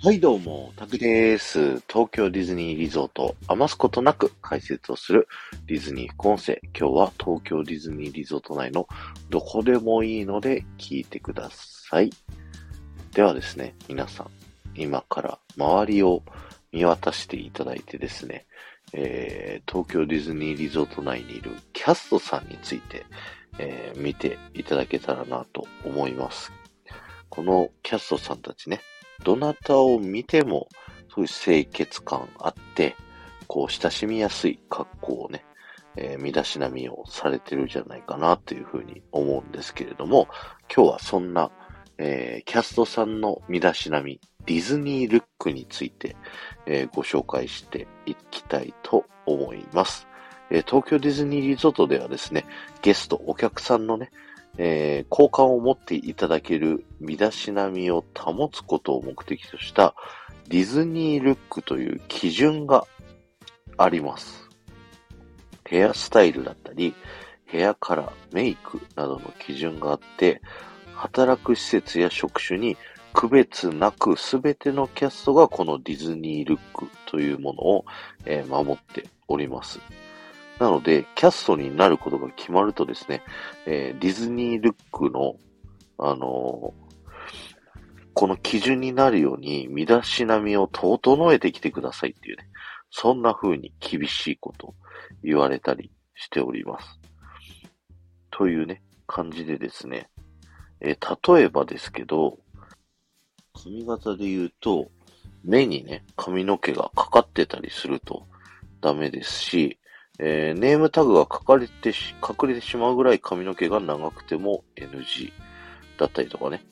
[0.00, 1.80] はい、どうも、タクです。
[1.88, 5.26] 東京ディズニーリゾートを余すことなく解説をする
[5.66, 6.60] ディズニー副音声。
[6.66, 8.86] 今日は東京ディズニーリゾート内の
[9.28, 12.10] どこでもいいので聞いてください。
[13.12, 14.30] ではですね、皆さん、
[14.76, 16.22] 今から周りを
[16.70, 18.46] 見渡していただいてですね、
[18.92, 23.04] えー、東京ディズニーリゾート内にいるキャストさんについて、
[23.58, 26.52] えー見ていただけたらなと思います。
[27.28, 28.80] このキャストさんたちね、
[29.24, 30.68] どなたを見ても、
[31.14, 32.96] そういう清潔感あって、
[33.46, 35.44] こう、親しみやすい格好をね、
[35.96, 40.28] えー身だしなみをされてるんじゃないかなというふうに思うんですけれども、
[40.74, 41.50] 今日はそんな、
[41.98, 46.16] えーキャストさんの身だしなみ、ディズニールックについて、
[46.66, 50.06] えーご紹介していきたいと思います。
[50.50, 52.46] え東京ディズニーリゾートではですね、
[52.80, 54.10] ゲスト、お客さんのね、
[54.58, 59.94] えー好感を持っていただける身だしなみを保つことを目的とした
[60.48, 62.86] ディズニールックという基準が
[63.76, 64.48] あります。
[65.64, 66.94] ヘアスタイルだったり、
[67.44, 70.40] ヘアカラー、メイクなどの基準があって、
[70.94, 72.76] 働く施設や職種に
[73.12, 77.84] 区別なく全てのキャストがこのディズニールックというものを、
[78.24, 79.80] えー守っております。
[80.58, 83.22] なので、キャストになることが決まるとですね、
[83.66, 85.36] えーディズニールックの、
[85.98, 86.88] あのー
[88.14, 92.48] この基準になるように、身だしなみを整えてきてくださいっていうね、
[92.90, 94.74] そんな風に厳しいこと
[95.22, 96.98] 言われたりしております。
[98.32, 100.10] というね、感じでですね、
[100.80, 102.40] えー例えばですけど、
[103.54, 104.90] 髪型で言うと、
[105.44, 108.26] 目にね、髪の毛がかかってたりすると
[108.80, 109.78] ダメですし、
[110.18, 115.32] えーネームタグが書かれてし、隠れてしまうぐらい髪の毛が長くても NG
[115.98, 116.64] だったりとかね。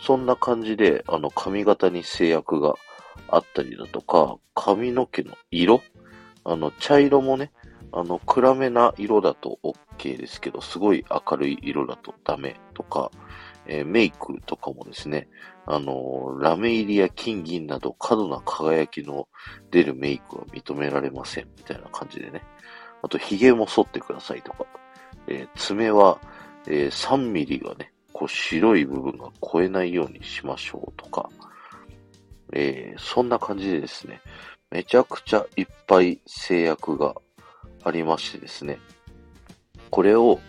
[0.00, 2.74] そんな感じで、あの、髪型に制約が
[3.28, 5.82] あったりだとか、髪の毛の色
[6.44, 7.52] あの、茶色もね、
[7.92, 13.10] あの、暗めな色だと OK ですけど、すごい明るい色だとダメとか、
[13.66, 15.28] えーメイクとかもですね、
[15.66, 19.28] あの、ラメ入りや金銀など過度な輝きの
[19.70, 22.42] 出るメイクは認められません、みたいな感じでね。
[23.02, 24.66] あと、髭も剃ってくださいとか、
[25.26, 26.18] えー爪は、
[26.66, 31.28] えー3ミリがね、こう白い部分が超えないようにしましょうとか、
[32.52, 34.20] えーそんな感じでですね、
[34.70, 37.14] めちゃくちゃいっぱい制約が
[37.84, 38.78] ありましてですね、
[39.90, 40.40] これを、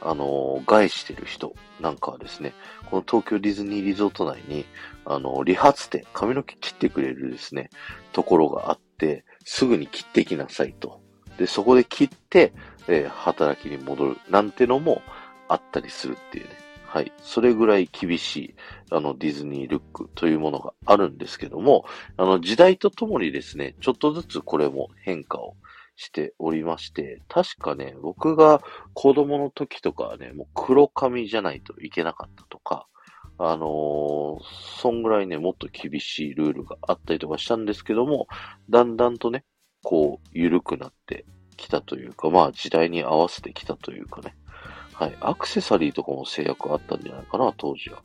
[0.00, 2.54] あの害してる人なんかはですね、
[2.88, 4.64] この東京ディズニーリゾート内に、
[5.04, 7.70] あの理髪店、髪の毛切ってくれるですね、
[8.12, 11.00] ところがあって、すぐに切ってきなさいと。
[11.38, 12.52] で、そこで切って、
[12.88, 15.02] えー働きに戻るなんてのも
[15.48, 16.50] あったりするっていうね。
[16.86, 17.12] はい。
[17.18, 18.54] それぐらい厳しい、
[18.90, 21.84] あの、ディズニールックというものがあるんですけども、
[22.16, 25.54] あの、時代とともにですね、ちょっとずつこれも変化を
[25.96, 28.62] しておりまして、確かね、僕が
[28.94, 32.86] 子供の時とかはね、もう黒髪じゃないといけなかったとか、
[33.36, 38.28] あのーそんぐらいね、もっと厳しいルールがあったりとかしたんですけども、
[38.70, 39.44] だんだんとね、
[39.88, 41.24] こう、緩くなって
[41.56, 44.34] きたというか、まあ時代に合わせてきたというかね。
[44.92, 45.16] はい。
[45.22, 48.02] アクセサリーとかも制約あったんじゃないかな、当時は。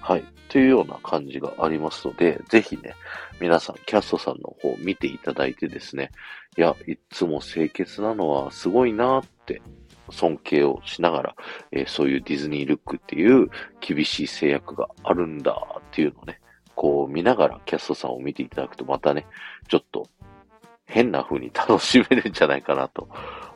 [0.00, 0.24] はい。
[0.48, 2.94] というような感じがありますので、ぜひね、
[3.38, 6.10] 皆さん、キャストさんの方を見ていただいてですね、
[6.56, 9.60] いや、いつも清潔なのはすごいなって、
[10.08, 11.36] 尊敬をしながら、
[11.70, 16.40] えーそういうディズニールックっていう厳しい制約があるんだっていうのをね、
[16.76, 19.26] こう見ながらキャストさんを見ていただくとまたね、
[19.68, 20.08] ちょっと
[20.86, 23.08] 変な風に楽しめるんじゃないかなと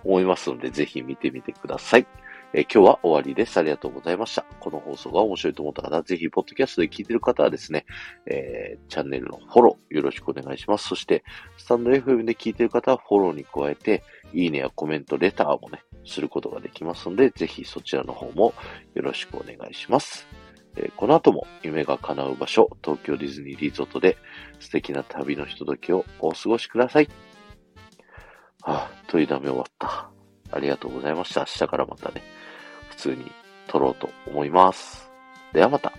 [0.04, 2.06] 思いますので、ぜひ見てみてください。
[2.52, 3.58] え今日は終わりです。
[3.58, 4.44] ありがとうございました。
[4.58, 7.86] この放送が面白いと思った方、ぜひ、ポッドキャストで聞いてる方はですね、
[8.26, 10.88] えーチャンネルのフォローよろしくお願いします。
[10.88, 11.22] そして、
[11.56, 14.02] スタンド FM で聞いてる方はフォローに加えて、
[14.32, 18.52] いいねやコメント、レターもね、することができますので、ぜひそちらの方も
[18.94, 20.26] よろしくお願いします。
[20.76, 24.16] えーこの後も夢が叶う場所、東京ディズニーリゾートで
[24.58, 27.29] 素敵な旅のひとときをお過ごしください。
[29.10, 30.10] はぁ、取りだめ終わった。
[30.52, 31.40] ありがとうございました。
[31.40, 32.22] 明日からまたね、
[32.90, 33.30] 普通に
[33.66, 35.10] 撮ろうと思います。
[35.52, 35.92] ではまた。